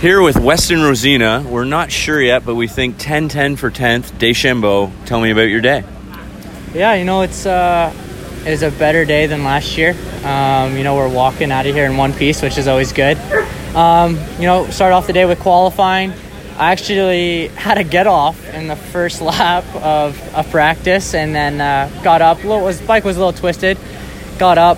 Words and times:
Here 0.00 0.20
with 0.20 0.36
Westen 0.36 0.80
Wrozyna. 0.80 1.42
We're 1.46 1.64
not 1.64 1.90
sure 1.90 2.20
yet, 2.20 2.44
but 2.44 2.54
we 2.54 2.68
think 2.68 2.96
10 2.98 3.30
10 3.30 3.56
for 3.56 3.70
10th. 3.70 4.18
Deschambault, 4.18 4.90
tell 5.06 5.22
me 5.22 5.30
about 5.30 5.48
your 5.48 5.62
day. 5.62 5.84
Yeah, 6.74 6.92
you 6.92 7.06
know, 7.06 7.22
it's 7.22 7.46
uh, 7.46 7.94
it's 8.44 8.60
a 8.60 8.70
better 8.70 9.06
day 9.06 9.26
than 9.26 9.42
last 9.42 9.78
year. 9.78 9.96
Um, 10.22 10.76
you 10.76 10.84
know, 10.84 10.96
we're 10.96 11.08
walking 11.08 11.50
out 11.50 11.64
of 11.66 11.74
here 11.74 11.86
in 11.86 11.96
one 11.96 12.12
piece, 12.12 12.42
which 12.42 12.58
is 12.58 12.68
always 12.68 12.92
good. 12.92 13.16
Um, 13.74 14.18
you 14.38 14.42
know, 14.42 14.68
start 14.68 14.92
off 14.92 15.06
the 15.06 15.14
day 15.14 15.24
with 15.24 15.40
qualifying. 15.40 16.12
I 16.58 16.72
actually 16.72 17.48
had 17.48 17.78
a 17.78 17.84
get 17.84 18.06
off 18.06 18.52
in 18.52 18.66
the 18.66 18.76
first 18.76 19.22
lap 19.22 19.64
of 19.76 20.20
a 20.34 20.44
practice, 20.44 21.14
and 21.14 21.34
then 21.34 21.58
uh, 21.58 21.90
got 22.04 22.20
up. 22.20 22.44
Little, 22.44 22.62
was 22.62 22.82
bike 22.82 23.04
was 23.04 23.16
a 23.16 23.20
little 23.20 23.32
twisted. 23.32 23.78
Got 24.38 24.58
up, 24.58 24.76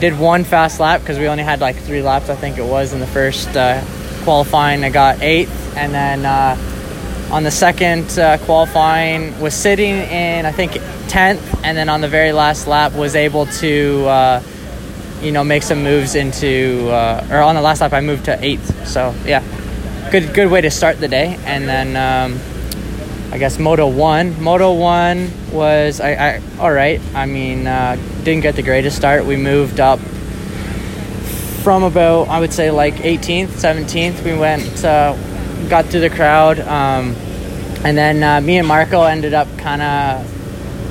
did 0.00 0.18
one 0.18 0.42
fast 0.42 0.80
lap 0.80 1.02
because 1.02 1.20
we 1.20 1.28
only 1.28 1.44
had 1.44 1.60
like 1.60 1.76
three 1.76 2.02
laps, 2.02 2.28
I 2.28 2.34
think 2.34 2.58
it 2.58 2.64
was, 2.64 2.92
in 2.92 2.98
the 2.98 3.06
first 3.06 3.56
uh, 3.56 3.80
qualifying. 4.20 4.84
I 4.84 4.90
got 4.90 5.20
eighth, 5.20 5.76
and 5.76 5.92
then 5.92 6.24
uh, 6.24 6.56
on 7.32 7.42
the 7.42 7.50
second 7.50 8.18
uh, 8.18 8.38
qualifying 8.38 9.38
was 9.40 9.54
sitting 9.54 9.96
in 9.96 10.46
I 10.46 10.52
think 10.52 10.72
10th, 10.72 11.60
and 11.62 11.76
then 11.76 11.88
on 11.88 12.00
the 12.00 12.08
very 12.08 12.32
last 12.32 12.66
lap 12.66 12.92
was 12.92 13.14
able 13.14 13.46
to 13.46 14.04
uh, 14.06 14.42
you 15.20 15.32
know 15.32 15.44
make 15.44 15.62
some 15.62 15.82
moves 15.82 16.14
into 16.14 16.88
uh, 16.90 17.26
or 17.30 17.38
on 17.38 17.54
the 17.54 17.62
last 17.62 17.80
lap 17.80 17.92
I 17.92 18.00
moved 18.00 18.26
to 18.26 18.44
eighth. 18.44 18.86
So 18.86 19.14
yeah, 19.24 19.42
good 20.10 20.34
good 20.34 20.50
way 20.50 20.60
to 20.60 20.70
start 20.70 20.98
the 21.00 21.08
day, 21.08 21.38
and 21.44 21.68
then. 21.68 21.96
Um, 21.96 22.40
I 23.32 23.38
guess 23.38 23.60
Moto 23.60 23.86
One. 23.86 24.42
Moto 24.42 24.72
One 24.72 25.30
was 25.52 26.00
I, 26.00 26.14
I 26.14 26.42
all 26.58 26.72
right. 26.72 27.00
I 27.14 27.26
mean, 27.26 27.64
uh, 27.64 27.96
didn't 28.24 28.40
get 28.40 28.56
the 28.56 28.62
greatest 28.62 28.96
start. 28.96 29.24
We 29.24 29.36
moved 29.36 29.78
up 29.78 30.00
from 31.62 31.82
about 31.82 32.28
I 32.28 32.40
would 32.40 32.52
say 32.52 32.70
like 32.70 32.94
18th, 32.96 33.48
17th. 33.48 34.24
We 34.24 34.36
went, 34.36 34.84
uh, 34.84 35.14
got 35.68 35.86
through 35.86 36.00
the 36.00 36.10
crowd, 36.10 36.58
um, 36.60 37.14
and 37.84 37.96
then 37.96 38.22
uh, 38.22 38.40
me 38.40 38.58
and 38.58 38.66
Marco 38.66 39.02
ended 39.02 39.34
up 39.34 39.48
kind 39.58 39.82
of. 39.82 40.26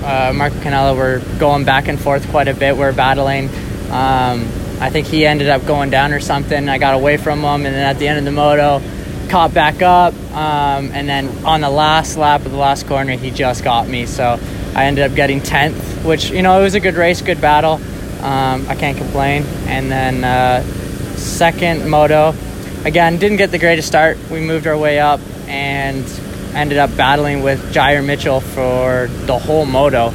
Uh, 0.03 0.31
Marco 0.33 0.55
Cannella 0.59 0.95
were 0.95 1.21
going 1.39 1.66
back 1.66 1.89
and 1.89 1.99
forth 1.99 2.29
quite 2.29 2.47
a 2.47 2.53
bit. 2.53 2.77
We 2.77 2.83
are 2.83 2.94
battling. 2.94 3.49
Um, 3.91 4.47
I 4.79 4.89
think 4.89 5.07
he 5.07 5.25
ended 5.25 5.49
up 5.49 5.66
going 5.66 5.89
down 5.89 6.13
or 6.13 6.21
something. 6.21 6.69
I 6.69 6.77
got 6.77 6.94
away 6.94 7.17
from 7.17 7.39
him, 7.39 7.66
and 7.66 7.75
then 7.75 7.85
at 7.85 7.99
the 7.99 8.07
end 8.07 8.17
of 8.17 8.23
the 8.23 8.31
moto, 8.31 8.81
caught 9.29 9.53
back 9.53 9.81
up. 9.81 10.13
Um, 10.31 10.91
and 10.94 11.07
then 11.07 11.27
on 11.45 11.59
the 11.59 11.69
last 11.69 12.16
lap 12.16 12.45
of 12.45 12.51
the 12.51 12.57
last 12.57 12.88
corner, 12.88 13.13
he 13.17 13.29
just 13.29 13.63
got 13.63 13.89
me. 13.89 14.05
So 14.05 14.39
I 14.73 14.85
ended 14.85 15.09
up 15.09 15.16
getting 15.16 15.41
10th, 15.41 16.05
which, 16.05 16.29
you 16.29 16.41
know, 16.41 16.59
it 16.59 16.63
was 16.63 16.75
a 16.75 16.79
good 16.79 16.95
race, 16.95 17.22
good 17.22 17.41
battle. 17.41 17.81
Um, 18.22 18.67
I 18.67 18.75
can't 18.75 18.98
complain. 18.98 19.44
And 19.67 19.92
then 19.92 20.23
uh, 20.23 20.64
second 21.16 21.89
moto, 21.89 22.34
again, 22.86 23.17
didn't 23.17 23.38
get 23.38 23.52
the 23.52 23.59
greatest 23.59 23.88
start. 23.88 24.17
We 24.30 24.42
moved 24.42 24.67
our 24.67 24.78
way 24.78 25.00
up 25.00 25.20
and 25.48 26.06
ended 26.53 26.78
up 26.78 26.95
battling 26.97 27.44
with 27.44 27.73
Jair 27.73 28.06
Mitchell 28.06 28.42
for 28.42 29.08
the 29.25 29.38
whole 29.38 29.66
moto. 29.66 30.08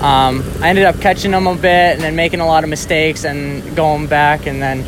Um, 0.00 0.42
I 0.60 0.70
ended 0.70 0.84
up 0.84 1.00
catching 1.00 1.32
him 1.32 1.46
a 1.46 1.54
bit 1.54 1.64
and 1.66 2.00
then 2.00 2.16
making 2.16 2.40
a 2.40 2.46
lot 2.46 2.64
of 2.64 2.70
mistakes 2.70 3.24
and 3.24 3.76
going 3.76 4.06
back 4.06 4.46
and 4.46 4.62
then 4.62 4.86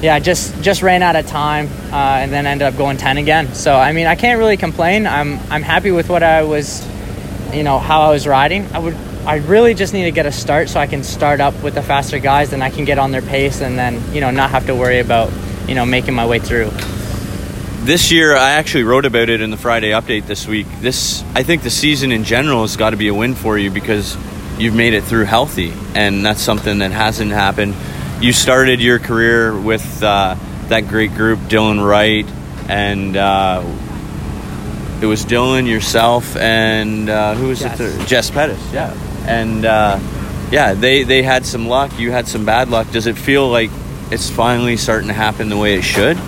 yeah 0.00 0.18
just 0.18 0.60
just 0.62 0.82
ran 0.82 1.02
out 1.02 1.16
of 1.16 1.26
time 1.26 1.68
uh, 1.92 1.96
and 2.20 2.32
then 2.32 2.46
ended 2.46 2.66
up 2.66 2.76
going 2.76 2.96
10 2.96 3.18
again 3.18 3.54
so 3.54 3.74
I 3.74 3.92
mean 3.92 4.06
I 4.06 4.14
can't 4.14 4.38
really 4.38 4.56
complain 4.56 5.06
I'm 5.06 5.38
I'm 5.50 5.62
happy 5.62 5.90
with 5.90 6.08
what 6.08 6.22
I 6.22 6.44
was 6.44 6.86
you 7.52 7.62
know 7.62 7.78
how 7.78 8.02
I 8.02 8.10
was 8.10 8.26
riding 8.26 8.66
I 8.72 8.78
would 8.78 8.96
I 9.26 9.36
really 9.36 9.74
just 9.74 9.92
need 9.92 10.04
to 10.04 10.10
get 10.10 10.26
a 10.26 10.32
start 10.32 10.68
so 10.68 10.80
I 10.80 10.86
can 10.86 11.02
start 11.02 11.40
up 11.40 11.60
with 11.62 11.74
the 11.74 11.82
faster 11.82 12.18
guys 12.18 12.52
and 12.52 12.62
I 12.62 12.70
can 12.70 12.84
get 12.84 12.98
on 12.98 13.10
their 13.10 13.22
pace 13.22 13.60
and 13.60 13.78
then 13.78 14.02
you 14.12 14.20
know 14.20 14.30
not 14.30 14.50
have 14.50 14.66
to 14.66 14.74
worry 14.74 15.00
about 15.00 15.32
you 15.68 15.74
know 15.74 15.86
making 15.86 16.14
my 16.14 16.26
way 16.26 16.38
through 16.38 16.70
this 17.84 18.10
year 18.10 18.34
I 18.34 18.52
actually 18.52 18.84
wrote 18.84 19.04
about 19.04 19.28
it 19.28 19.42
in 19.42 19.50
the 19.50 19.58
Friday 19.58 19.90
update 19.90 20.26
this 20.26 20.46
week. 20.46 20.66
This 20.80 21.22
I 21.34 21.42
think 21.42 21.62
the 21.62 21.70
season 21.70 22.12
in 22.12 22.24
general 22.24 22.62
has 22.62 22.76
got 22.76 22.90
to 22.90 22.96
be 22.96 23.08
a 23.08 23.14
win 23.14 23.34
for 23.34 23.58
you 23.58 23.70
because 23.70 24.16
you've 24.58 24.74
made 24.74 24.94
it 24.94 25.04
through 25.04 25.24
healthy, 25.24 25.72
and 25.94 26.24
that's 26.24 26.40
something 26.40 26.78
that 26.78 26.92
hasn't 26.92 27.30
happened. 27.30 27.74
You 28.20 28.32
started 28.32 28.80
your 28.80 28.98
career 28.98 29.58
with 29.58 30.02
uh, 30.02 30.36
that 30.68 30.88
great 30.88 31.12
group, 31.14 31.38
Dylan 31.40 31.86
Wright, 31.86 32.26
and 32.70 33.16
uh, 33.16 33.62
it 35.02 35.06
was 35.06 35.26
Dylan, 35.26 35.68
yourself, 35.68 36.36
and 36.36 37.10
uh, 37.10 37.34
who 37.34 37.48
was 37.48 37.60
Jess. 37.60 37.78
the 37.78 37.90
third? 37.90 38.08
Jess 38.08 38.30
Pettis, 38.30 38.72
yeah. 38.72 38.96
And 39.26 39.64
uh, 39.64 39.98
yeah, 40.50 40.74
they 40.74 41.02
they 41.02 41.22
had 41.22 41.46
some 41.46 41.68
luck. 41.68 41.98
You 41.98 42.10
had 42.10 42.28
some 42.28 42.44
bad 42.44 42.68
luck. 42.68 42.90
Does 42.90 43.06
it 43.06 43.16
feel 43.16 43.48
like 43.48 43.70
it's 44.10 44.30
finally 44.30 44.76
starting 44.76 45.08
to 45.08 45.14
happen 45.14 45.48
the 45.48 45.56
way 45.56 45.74
it 45.74 45.82
should? 45.82 46.18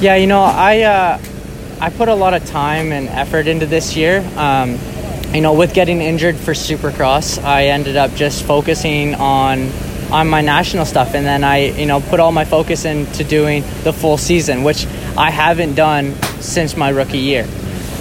Yeah, 0.00 0.16
you 0.16 0.26
know, 0.26 0.42
I 0.42 0.82
uh, 0.82 1.20
I 1.80 1.90
put 1.90 2.08
a 2.08 2.14
lot 2.14 2.34
of 2.34 2.44
time 2.46 2.92
and 2.92 3.08
effort 3.08 3.46
into 3.46 3.66
this 3.66 3.96
year. 3.96 4.24
Um, 4.36 4.78
you 5.34 5.40
know, 5.40 5.52
with 5.52 5.74
getting 5.74 6.00
injured 6.00 6.36
for 6.36 6.52
Supercross, 6.52 7.42
I 7.42 7.66
ended 7.66 7.96
up 7.96 8.14
just 8.14 8.44
focusing 8.44 9.14
on 9.14 9.70
on 10.10 10.28
my 10.28 10.40
national 10.40 10.86
stuff, 10.86 11.14
and 11.14 11.26
then 11.26 11.44
I, 11.44 11.66
you 11.78 11.86
know, 11.86 12.00
put 12.00 12.18
all 12.18 12.32
my 12.32 12.44
focus 12.44 12.84
into 12.84 13.24
doing 13.24 13.62
the 13.84 13.92
full 13.92 14.16
season, 14.16 14.62
which 14.62 14.86
I 15.16 15.30
haven't 15.30 15.74
done 15.74 16.14
since 16.40 16.76
my 16.76 16.88
rookie 16.88 17.18
year. 17.18 17.46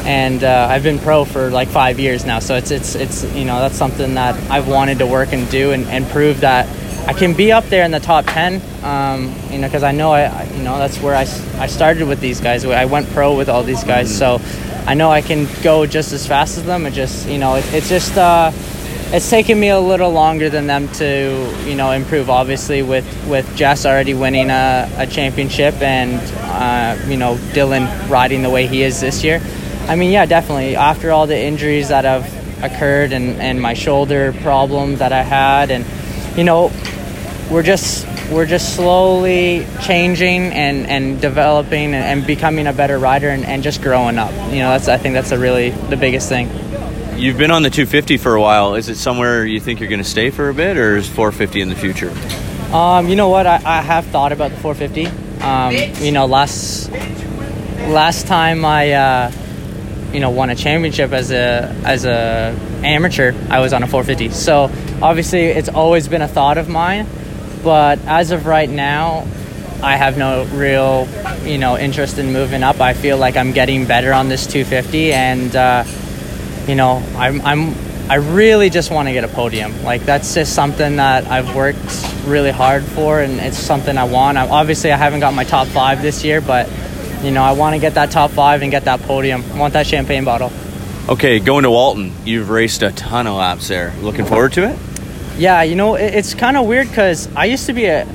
And 0.07 0.43
uh, 0.43 0.67
I've 0.71 0.83
been 0.83 0.99
pro 0.99 1.25
for 1.25 1.51
like 1.51 1.67
five 1.67 1.99
years 1.99 2.25
now, 2.25 2.39
so 2.39 2.55
it's 2.55 2.71
it's 2.71 2.95
it's 2.95 3.23
you 3.35 3.43
know 3.43 3.59
that's 3.59 3.75
something 3.75 4.13
that 4.13 4.35
I've 4.49 4.67
wanted 4.67 4.99
to 4.99 5.05
work 5.05 5.33
and 5.33 5.49
do 5.51 5.73
and, 5.73 5.85
and 5.87 6.07
prove 6.07 6.39
that 6.41 6.65
I 7.07 7.13
can 7.13 7.33
be 7.33 7.53
up 7.53 7.63
there 7.65 7.85
in 7.85 7.91
the 7.91 8.01
top 8.01 8.25
10, 8.25 8.61
um, 8.83 9.33
you 9.49 9.59
know, 9.59 9.67
because 9.67 9.81
I 9.81 9.93
know 9.93 10.11
I, 10.11 10.23
I, 10.23 10.43
you 10.43 10.61
know, 10.61 10.77
that's 10.77 11.01
where 11.01 11.15
I, 11.15 11.21
I 11.57 11.67
started 11.67 12.05
with 12.05 12.19
these 12.19 12.41
guys. 12.41 12.65
I 12.65 12.83
went 12.83 13.07
pro 13.11 13.33
with 13.33 13.47
all 13.47 13.63
these 13.63 13.85
guys, 13.85 14.15
so 14.15 14.41
I 14.85 14.93
know 14.93 15.09
I 15.09 15.21
can 15.21 15.47
go 15.63 15.85
just 15.85 16.11
as 16.11 16.27
fast 16.27 16.57
as 16.57 16.65
them. 16.65 16.85
It 16.85 16.91
just, 16.91 17.25
you 17.29 17.37
know, 17.37 17.55
it, 17.55 17.65
it's 17.73 17.87
just, 17.87 18.17
uh, 18.17 18.51
it's 19.13 19.29
taken 19.29 19.57
me 19.57 19.69
a 19.69 19.79
little 19.79 20.11
longer 20.11 20.49
than 20.49 20.67
them 20.67 20.89
to, 20.95 21.63
you 21.65 21.75
know, 21.75 21.91
improve. 21.91 22.29
Obviously, 22.29 22.81
with 22.81 23.05
with 23.25 23.55
Jess 23.55 23.85
already 23.85 24.13
winning 24.13 24.49
a, 24.49 24.91
a 24.97 25.07
championship 25.07 25.75
and, 25.81 26.19
uh, 26.41 27.01
you 27.07 27.15
know, 27.15 27.35
Dylan 27.53 27.87
riding 28.09 28.41
the 28.41 28.49
way 28.49 28.67
he 28.67 28.83
is 28.83 28.99
this 28.99 29.23
year. 29.23 29.39
I 29.87 29.95
mean, 29.95 30.11
yeah, 30.11 30.25
definitely. 30.25 30.75
After 30.75 31.11
all 31.11 31.27
the 31.27 31.39
injuries 31.39 31.89
that 31.89 32.03
have 32.03 32.25
occurred 32.63 33.13
and, 33.13 33.39
and 33.39 33.61
my 33.61 33.73
shoulder 33.73 34.33
problem 34.41 34.97
that 34.97 35.13
I 35.13 35.23
had, 35.23 35.71
and 35.71 35.85
you 36.37 36.43
know, 36.43 36.71
we're 37.49 37.63
just 37.63 38.05
we're 38.29 38.45
just 38.45 38.75
slowly 38.75 39.65
changing 39.83 40.51
and, 40.51 40.85
and 40.87 41.21
developing 41.21 41.93
and, 41.93 42.03
and 42.03 42.27
becoming 42.27 42.67
a 42.67 42.73
better 42.73 42.99
rider 42.99 43.29
and, 43.29 43.45
and 43.45 43.63
just 43.63 43.81
growing 43.81 44.17
up. 44.17 44.31
You 44.51 44.59
know, 44.59 44.71
that's 44.71 44.89
I 44.89 44.97
think 44.97 45.13
that's 45.13 45.31
a 45.31 45.39
really 45.39 45.69
the 45.69 45.97
biggest 45.97 46.27
thing. 46.27 46.49
You've 47.17 47.37
been 47.37 47.51
on 47.51 47.63
the 47.63 47.69
250 47.69 48.17
for 48.17 48.35
a 48.35 48.41
while. 48.41 48.75
Is 48.75 48.89
it 48.89 48.95
somewhere 48.95 49.45
you 49.45 49.59
think 49.59 49.79
you're 49.79 49.89
going 49.89 50.03
to 50.03 50.09
stay 50.09 50.29
for 50.29 50.49
a 50.49 50.53
bit, 50.53 50.77
or 50.77 50.97
is 50.97 51.07
450 51.07 51.61
in 51.61 51.69
the 51.69 51.75
future? 51.75 52.13
Um, 52.75 53.07
you 53.07 53.15
know 53.15 53.29
what? 53.29 53.47
I, 53.47 53.55
I 53.65 53.81
have 53.81 54.05
thought 54.07 54.31
about 54.33 54.51
the 54.51 54.57
450. 54.57 55.07
Um, 55.41 56.03
you 56.03 56.11
know, 56.11 56.25
last 56.25 56.91
last 57.87 58.27
time 58.27 58.65
I 58.65 58.91
uh, 58.91 59.31
you 60.13 60.19
know 60.19 60.29
won 60.29 60.49
a 60.49 60.55
championship 60.55 61.11
as 61.11 61.31
a 61.31 61.75
as 61.85 62.05
a 62.05 62.57
amateur, 62.83 63.33
I 63.49 63.59
was 63.59 63.73
on 63.73 63.83
a 63.83 63.87
450. 63.87 64.29
So 64.29 64.71
obviously, 65.01 65.45
it's 65.45 65.69
always 65.69 66.07
been 66.07 66.21
a 66.21 66.27
thought 66.27 66.57
of 66.57 66.69
mine. 66.69 67.07
But 67.63 67.99
as 68.05 68.31
of 68.31 68.45
right 68.45 68.69
now, 68.69 69.27
I 69.81 69.95
have 69.97 70.17
no 70.17 70.45
real 70.45 71.07
you 71.43 71.57
know 71.57 71.77
interest 71.77 72.17
in 72.17 72.33
moving 72.33 72.63
up. 72.63 72.79
I 72.81 72.93
feel 72.93 73.17
like 73.17 73.37
I'm 73.37 73.51
getting 73.51 73.85
better 73.85 74.13
on 74.13 74.29
this 74.29 74.47
250, 74.47 75.13
and 75.13 75.55
uh, 75.55 75.83
you 76.67 76.75
know 76.75 77.03
I'm 77.15 77.41
I'm 77.41 77.75
I 78.09 78.15
really 78.15 78.69
just 78.69 78.89
want 78.89 79.09
to 79.09 79.13
get 79.13 79.25
a 79.25 79.27
podium. 79.27 79.83
Like 79.83 80.03
that's 80.03 80.33
just 80.33 80.55
something 80.55 80.95
that 80.95 81.27
I've 81.27 81.53
worked 81.55 81.79
really 82.25 82.51
hard 82.51 82.83
for, 82.83 83.19
and 83.19 83.39
it's 83.39 83.57
something 83.57 83.97
I 83.97 84.05
want. 84.05 84.37
I, 84.37 84.47
obviously, 84.47 84.91
I 84.91 84.97
haven't 84.97 85.19
got 85.19 85.33
my 85.33 85.43
top 85.43 85.67
five 85.67 86.01
this 86.01 86.23
year, 86.23 86.39
but 86.39 86.69
you 87.23 87.31
know 87.31 87.43
I 87.43 87.51
want 87.53 87.75
to 87.75 87.79
get 87.79 87.95
that 87.95 88.11
top 88.11 88.31
five 88.31 88.61
and 88.61 88.71
get 88.71 88.85
that 88.85 89.01
podium. 89.01 89.43
I 89.53 89.57
want 89.57 89.73
that 89.73 89.87
champagne 89.87 90.25
bottle. 90.25 90.51
Okay, 91.09 91.39
going 91.39 91.63
to 91.63 91.71
Walton. 91.71 92.11
You've 92.25 92.49
raced 92.49 92.81
a 92.81 92.91
ton 92.91 93.27
of 93.27 93.35
laps 93.35 93.67
there. 93.69 93.93
Looking 94.01 94.25
forward 94.25 94.53
to 94.53 94.69
it? 94.69 94.79
Yeah, 95.37 95.61
you 95.63 95.75
know 95.75 95.95
it, 95.95 96.13
it's 96.15 96.33
kind 96.33 96.57
of 96.57 96.67
weird 96.67 96.89
because 96.89 97.33
I 97.35 97.45
used 97.45 97.67
to 97.67 97.73
be 97.73 97.85
a, 97.85 98.07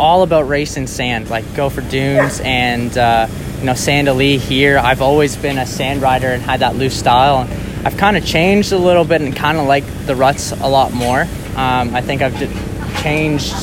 all 0.00 0.22
about 0.22 0.48
racing 0.48 0.86
sand, 0.86 1.28
like 1.28 1.54
go 1.54 1.68
for 1.70 1.80
dunes 1.82 2.40
and 2.42 2.96
uh, 2.96 3.26
you 3.58 3.66
know 3.66 3.74
sand 3.74 4.08
Lee 4.16 4.38
here. 4.38 4.78
I've 4.78 5.02
always 5.02 5.36
been 5.36 5.58
a 5.58 5.66
sand 5.66 6.02
rider 6.02 6.28
and 6.28 6.42
had 6.42 6.60
that 6.60 6.76
loose 6.76 6.98
style. 6.98 7.48
I've 7.84 7.96
kind 7.96 8.16
of 8.16 8.24
changed 8.24 8.72
a 8.72 8.78
little 8.78 9.04
bit 9.04 9.20
and 9.20 9.34
kind 9.34 9.58
of 9.58 9.66
like 9.66 9.84
the 10.06 10.16
ruts 10.16 10.52
a 10.52 10.68
lot 10.68 10.92
more. 10.92 11.22
Um, 11.56 11.94
I 11.94 12.00
think 12.00 12.22
I've 12.22 12.38
d- 12.38 13.02
changed 13.02 13.54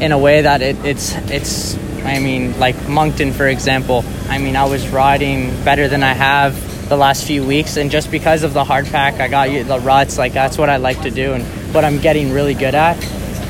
in 0.00 0.12
a 0.12 0.18
way 0.18 0.42
that 0.42 0.62
it, 0.62 0.76
it's 0.84 1.14
it's. 1.30 1.76
I 2.06 2.18
mean, 2.20 2.58
like 2.58 2.88
Moncton, 2.88 3.32
for 3.32 3.46
example. 3.46 4.04
I 4.28 4.38
mean, 4.38 4.56
I 4.56 4.64
was 4.64 4.88
riding 4.88 5.50
better 5.64 5.88
than 5.88 6.02
I 6.02 6.12
have 6.12 6.88
the 6.88 6.96
last 6.96 7.26
few 7.26 7.44
weeks, 7.44 7.76
and 7.76 7.90
just 7.90 8.10
because 8.10 8.42
of 8.42 8.54
the 8.54 8.64
hard 8.64 8.86
pack, 8.86 9.14
I 9.14 9.28
got 9.28 9.48
the 9.48 9.80
ruts. 9.80 10.18
Like 10.18 10.32
that's 10.32 10.56
what 10.56 10.68
I 10.68 10.76
like 10.76 11.02
to 11.02 11.10
do, 11.10 11.32
and 11.32 11.44
what 11.74 11.84
I'm 11.84 11.98
getting 11.98 12.32
really 12.32 12.54
good 12.54 12.74
at. 12.74 13.02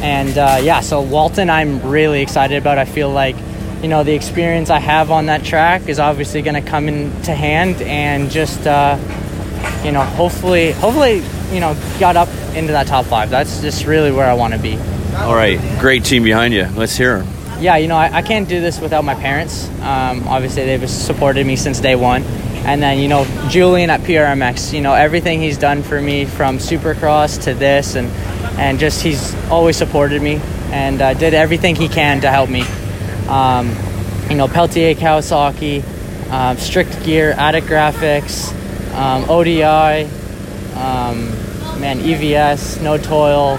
And 0.02 0.36
uh, 0.36 0.58
yeah, 0.62 0.80
so 0.80 1.00
Walton, 1.00 1.50
I'm 1.50 1.82
really 1.82 2.22
excited 2.22 2.56
about. 2.58 2.78
I 2.78 2.84
feel 2.84 3.10
like 3.10 3.36
you 3.82 3.88
know 3.88 4.04
the 4.04 4.14
experience 4.14 4.70
I 4.70 4.78
have 4.78 5.10
on 5.10 5.26
that 5.26 5.44
track 5.44 5.88
is 5.88 5.98
obviously 5.98 6.42
going 6.42 6.62
to 6.62 6.68
come 6.68 6.88
into 6.88 7.34
hand, 7.34 7.82
and 7.82 8.30
just 8.30 8.66
uh, 8.66 8.98
you 9.84 9.92
know 9.92 10.02
hopefully 10.02 10.72
hopefully 10.72 11.22
you 11.52 11.60
know 11.60 11.76
got 12.00 12.16
up 12.16 12.28
into 12.54 12.72
that 12.72 12.86
top 12.86 13.06
five. 13.06 13.30
That's 13.30 13.60
just 13.60 13.86
really 13.86 14.12
where 14.12 14.26
I 14.26 14.34
want 14.34 14.54
to 14.54 14.58
be. 14.58 14.78
All 15.16 15.34
right, 15.34 15.58
great 15.80 16.04
team 16.04 16.24
behind 16.24 16.52
you. 16.52 16.66
Let's 16.74 16.96
hear 16.96 17.18
them. 17.18 17.35
Yeah, 17.60 17.76
you 17.76 17.88
know 17.88 17.96
I, 17.96 18.16
I 18.16 18.22
can't 18.22 18.48
do 18.48 18.60
this 18.60 18.80
without 18.80 19.04
my 19.04 19.14
parents. 19.14 19.68
Um, 19.80 20.26
obviously 20.28 20.64
they've 20.64 20.88
supported 20.88 21.46
me 21.46 21.56
since 21.56 21.80
day 21.80 21.96
one. 21.96 22.22
And 22.66 22.82
then, 22.82 22.98
you 22.98 23.06
know, 23.06 23.24
Julian 23.48 23.90
at 23.90 24.00
PRMX, 24.00 24.72
you 24.72 24.80
know, 24.80 24.92
everything 24.92 25.40
he's 25.40 25.56
done 25.56 25.84
for 25.84 26.02
me 26.02 26.24
from 26.24 26.58
Supercross 26.58 27.44
to 27.44 27.54
this, 27.54 27.94
and, 27.94 28.08
and 28.58 28.80
just 28.80 29.02
he's 29.02 29.36
always 29.48 29.76
supported 29.76 30.20
me 30.20 30.40
and 30.72 31.00
uh, 31.00 31.14
did 31.14 31.32
everything 31.32 31.76
he 31.76 31.88
can 31.88 32.20
to 32.22 32.30
help 32.30 32.50
me. 32.50 32.62
Um, 33.28 33.68
you 34.28 34.36
know, 34.36 34.48
Peltier 34.48 34.96
Kawasaki, 34.96 35.84
um, 36.30 36.56
Strict 36.56 37.04
Gear, 37.04 37.34
Addict 37.38 37.68
Graphics, 37.68 38.52
um, 38.94 39.30
ODI, 39.30 39.62
um, 40.74 41.30
man, 41.80 42.00
EVS, 42.00 42.82
No 42.82 42.98
Toil, 42.98 43.58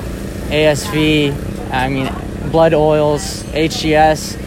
ASV, 0.50 1.72
I 1.72 1.88
mean, 1.88 2.08
Blood 2.52 2.74
Oils, 2.74 3.44
HGS, 3.44 4.38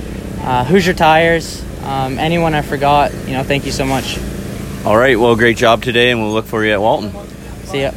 uh, 0.45 0.65
Hoosier 0.65 0.95
Tires, 0.95 1.65
um, 1.85 2.19
anyone 2.19 2.55
I 2.55 2.63
forgot, 2.63 3.13
you 3.27 3.33
know, 3.35 3.43
thank 3.43 3.67
you 3.67 3.73
so 3.73 3.85
much. 3.85 4.19
All 4.85 4.97
right, 4.97 5.19
well, 5.19 5.37
great 5.37 5.57
job 5.57 5.83
today, 5.83 6.11
and 6.11 6.23
we'll 6.23 6.33
look 6.33 6.47
for 6.47 6.65
you 6.65 6.73
at 6.73 6.81
Walton. 6.81 7.13
See 7.65 7.83
ya. 7.83 7.93